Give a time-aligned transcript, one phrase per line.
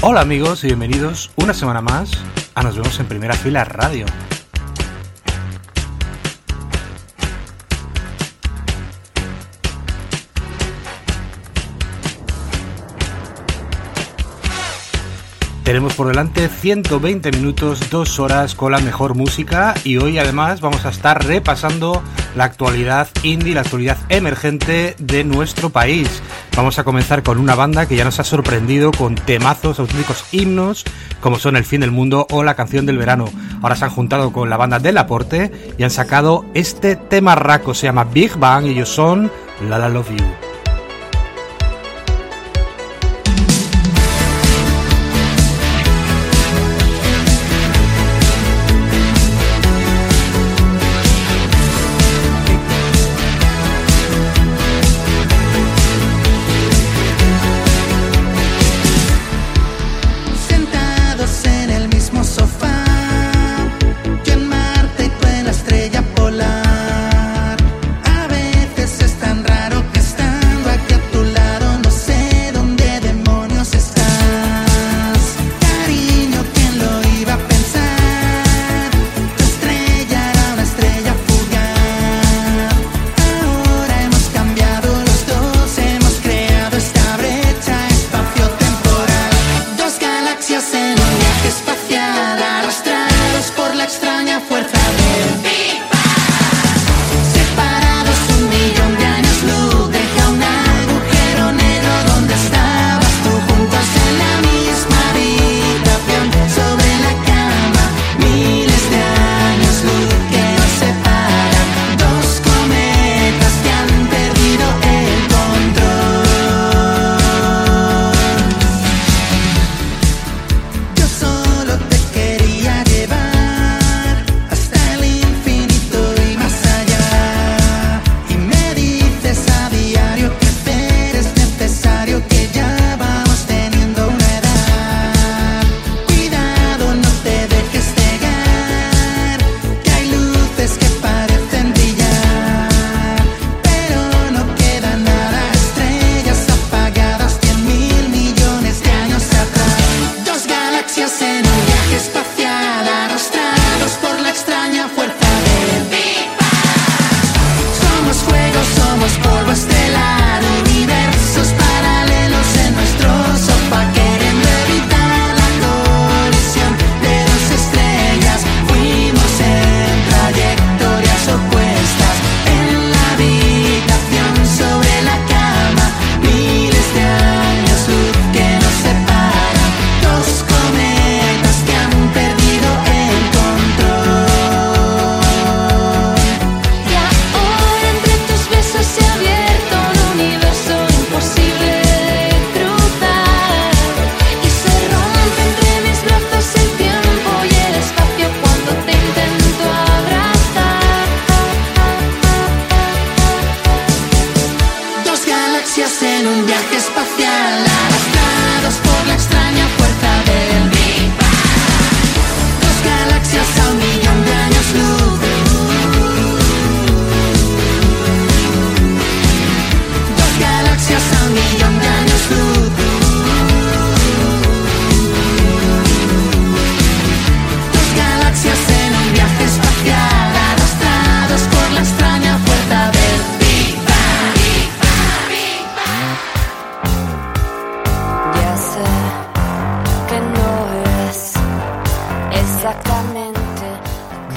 [0.00, 2.12] Hola amigos y bienvenidos una semana más
[2.54, 4.06] a Nos vemos en primera fila radio.
[15.64, 20.84] Tenemos por delante 120 minutos, dos horas con la mejor música y hoy además vamos
[20.84, 22.02] a estar repasando
[22.36, 26.22] la actualidad indie, la actualidad emergente de nuestro país.
[26.54, 30.84] Vamos a comenzar con una banda que ya nos ha sorprendido con temazos, auténticos himnos,
[31.22, 33.24] como son El fin del mundo o La canción del verano.
[33.62, 37.72] Ahora se han juntado con la banda del aporte y han sacado este tema raco,
[37.72, 39.32] se llama Big Bang y ellos son
[39.66, 40.43] La La Love You.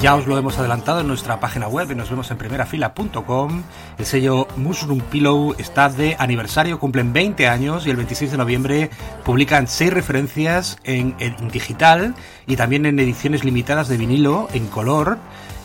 [0.00, 3.62] Ya os lo hemos adelantado en nuestra página web y nos vemos en primerafila.com.
[3.98, 8.90] El sello Mushroom Pillow está de aniversario, cumplen 20 años y el 26 de noviembre
[9.24, 11.16] publican 6 referencias en,
[11.50, 12.14] digital
[12.46, 15.18] y también en ediciones limitadas de vinilo en color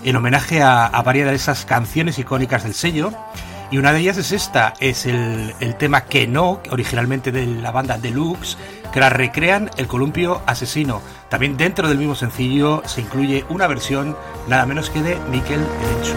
[0.04, 3.14] en homenaje a, varias de esas canciones icónicas del sello.
[3.70, 7.72] Y una de ellas es esta, es el, el tema Que No, originalmente de la
[7.72, 8.58] banda Deluxe,
[8.94, 11.02] que la recrean el columpio asesino.
[11.30, 14.16] También dentro del mismo sencillo se incluye una versión
[14.48, 16.14] nada menos que de Miquel Erenchu.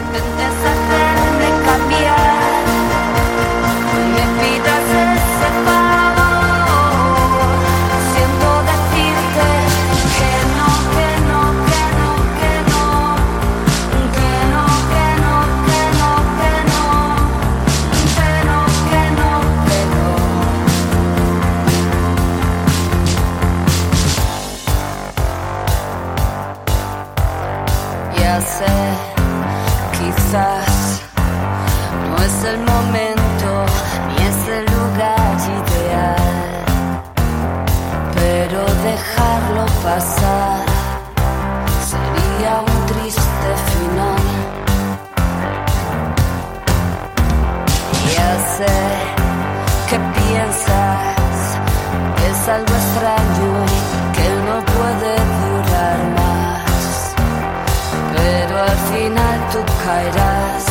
[48.58, 48.76] Sé
[49.88, 51.40] que piensas.
[52.28, 55.12] Es algo extraño y que no puede
[55.42, 57.14] durar más,
[58.16, 60.65] pero al final tú caerás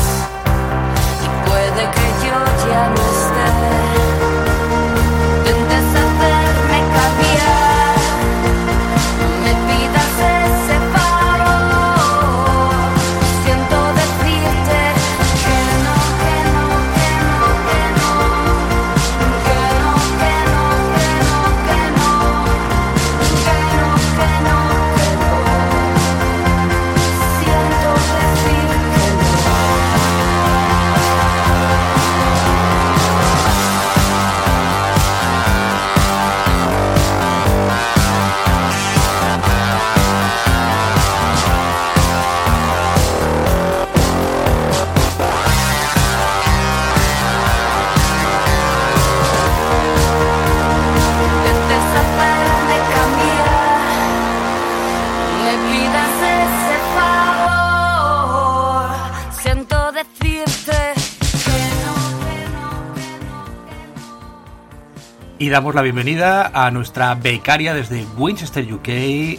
[65.46, 68.88] Y damos la bienvenida a nuestra becaria desde Winchester, UK,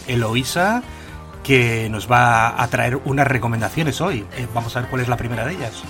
[0.07, 0.81] Eloisa,
[1.43, 4.19] que nos va a traer unas recomendaciones hoy.
[4.37, 5.83] Eh, vamos a ver cuál es la primera de ellas.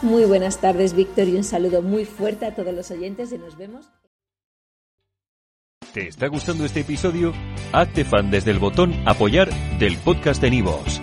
[0.00, 3.58] Muy buenas tardes, Víctor, y un saludo muy fuerte a todos los oyentes y nos
[3.58, 3.90] vemos.
[5.92, 7.34] ¿Te está gustando este episodio?
[7.74, 11.02] Hazte fan desde el botón Apoyar del podcast de Nivos.